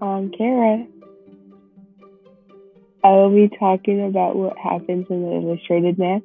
I'm 0.00 0.30
Kara. 0.30 0.86
I 3.02 3.08
will 3.10 3.30
be 3.34 3.50
talking 3.58 4.06
about 4.06 4.36
what 4.36 4.56
happens 4.56 5.06
in 5.10 5.22
the 5.22 5.32
Illustrated 5.32 5.98
Man 5.98 6.22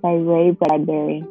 by 0.00 0.12
Ray 0.12 0.52
Bradbury. 0.52 1.24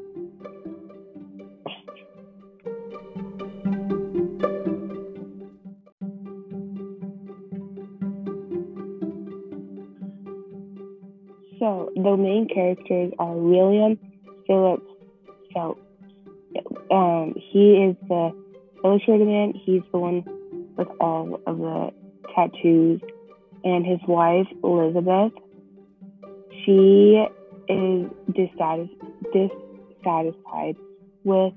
So 11.58 11.92
the 11.96 12.18
main 12.18 12.50
characters 12.54 13.14
are 13.18 13.34
William 13.34 13.98
Philippus 14.46 14.86
Phelps. 15.54 15.82
Um, 16.92 17.34
he 17.50 17.76
is 17.76 17.96
the 18.10 18.32
illustrated 18.84 19.28
man. 19.28 19.54
He's 19.54 19.84
the 19.94 20.00
one 20.00 20.26
with 20.78 20.88
all 21.00 21.42
of 21.46 21.58
the 21.58 21.92
tattoos, 22.34 23.02
and 23.64 23.86
his 23.86 24.00
wife 24.08 24.48
Elizabeth. 24.64 25.34
She 26.64 27.26
is 27.70 28.08
dissatisfied 28.34 30.76
with 31.24 31.54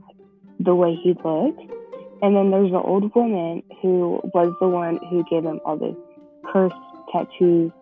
the 0.59 0.75
way 0.75 0.95
he 1.03 1.15
looks. 1.25 1.63
And 2.23 2.37
then 2.37 2.51
there's 2.51 2.71
the 2.71 2.81
old 2.81 3.15
woman 3.15 3.63
who 3.81 4.21
was 4.35 4.55
the 4.61 4.69
one 4.69 4.99
who 5.09 5.25
gave 5.31 5.45
him 5.45 5.61
all 5.65 5.77
the 5.77 5.97
cursed 6.53 6.75
tattoos. 7.13 7.73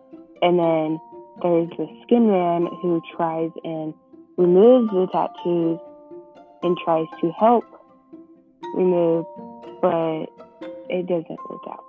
And 0.41 0.57
then 0.57 0.99
there's 1.41 1.69
the 1.77 1.87
skin 2.03 2.27
man 2.27 2.67
who 2.81 3.01
tries 3.15 3.51
and 3.63 3.93
removes 4.37 4.89
the 4.91 5.07
tattoos 5.11 5.79
and 6.63 6.77
tries 6.83 7.07
to 7.21 7.31
help 7.31 7.65
remove, 8.73 9.25
but 9.81 10.25
it 10.89 11.07
doesn't 11.07 11.39
work 11.49 11.61
out. 11.69 11.83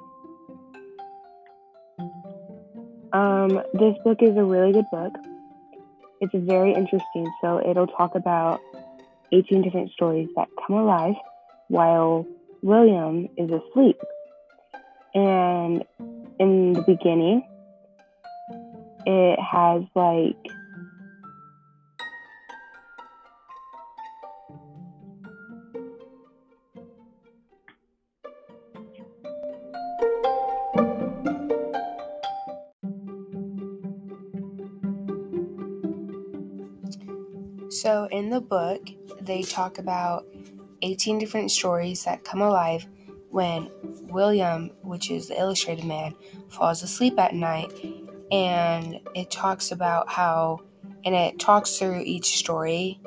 Um, 3.12 3.62
this 3.74 3.96
book 4.04 4.18
is 4.22 4.36
a 4.36 4.44
really 4.44 4.72
good 4.72 4.88
book. 4.90 5.12
It's 6.20 6.34
very 6.34 6.74
interesting. 6.74 7.26
So 7.40 7.60
it'll 7.68 7.86
talk 7.86 8.14
about 8.14 8.60
18 9.32 9.62
different 9.62 9.90
stories 9.92 10.28
that 10.36 10.48
come 10.66 10.76
alive 10.76 11.14
while 11.68 12.26
William 12.62 13.28
is 13.36 13.50
asleep. 13.50 14.00
And 15.14 15.84
in 16.38 16.72
the 16.74 16.82
beginning, 16.82 17.42
it 19.06 19.38
has 19.40 19.82
like 19.94 20.36
So, 37.70 38.08
in 38.10 38.30
the 38.30 38.40
book, 38.40 38.82
they 39.20 39.42
talk 39.42 39.78
about 39.78 40.26
18 40.82 41.20
different 41.20 41.52
stories 41.52 42.02
that 42.02 42.24
come 42.24 42.42
alive 42.42 42.84
when 43.28 43.70
William, 44.08 44.72
which 44.82 45.08
is 45.08 45.28
the 45.28 45.38
illustrated 45.38 45.84
man, 45.84 46.16
falls 46.48 46.82
asleep 46.82 47.16
at 47.16 47.32
night. 47.32 47.72
And 48.32 48.98
it 49.14 49.30
talks 49.30 49.70
about 49.70 50.08
how 50.08 50.62
and 51.04 51.14
it 51.14 51.38
talks 51.38 51.78
through 51.78 52.00
each 52.00 52.38
story. 52.38 53.00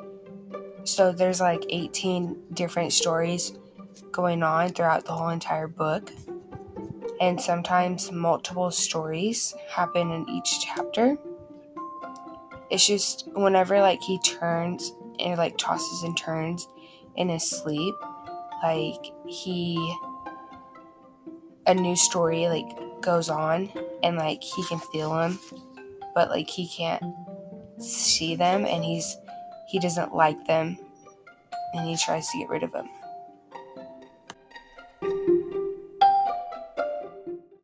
So 0.84 1.12
there's 1.12 1.42
like 1.42 1.66
18 1.68 2.44
different 2.54 2.94
stories 2.94 3.52
going 4.12 4.42
on 4.42 4.70
throughout 4.70 5.04
the 5.04 5.12
whole 5.12 5.28
entire 5.28 5.68
book. 5.68 6.10
And 7.20 7.38
sometimes 7.38 8.10
multiple 8.10 8.70
stories 8.70 9.54
happen 9.68 10.10
in 10.10 10.26
each 10.30 10.64
chapter 10.64 11.18
it's 12.74 12.88
just 12.88 13.28
whenever 13.34 13.80
like 13.80 14.02
he 14.02 14.18
turns 14.18 14.92
and 15.20 15.38
like 15.38 15.56
tosses 15.56 16.02
and 16.02 16.16
turns 16.16 16.66
in 17.16 17.28
his 17.28 17.48
sleep 17.48 17.94
like 18.64 19.12
he 19.28 19.96
a 21.68 21.74
new 21.74 21.94
story 21.94 22.48
like 22.48 22.66
goes 23.00 23.30
on 23.30 23.70
and 24.02 24.16
like 24.16 24.42
he 24.42 24.64
can 24.64 24.80
feel 24.92 25.14
them 25.14 25.38
but 26.16 26.30
like 26.30 26.50
he 26.50 26.66
can't 26.66 27.04
see 27.78 28.34
them 28.34 28.66
and 28.66 28.84
he's 28.84 29.16
he 29.68 29.78
doesn't 29.78 30.12
like 30.12 30.44
them 30.48 30.76
and 31.74 31.88
he 31.88 31.96
tries 31.96 32.28
to 32.28 32.38
get 32.38 32.48
rid 32.48 32.64
of 32.64 32.72
them 32.72 32.88